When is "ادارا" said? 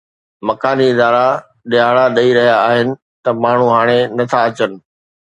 0.93-1.25